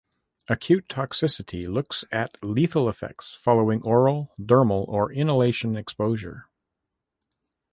Acute 0.49 0.87
toxicity 0.89 1.71
looks 1.71 2.03
at 2.11 2.35
lethal 2.43 2.89
effects 2.89 3.35
following 3.35 3.83
oral, 3.83 4.33
dermal 4.43 4.87
or 4.87 5.11
inhalation 5.11 5.75
exposure. 5.75 6.47